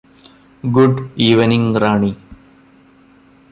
[0.63, 2.11] good evening Rani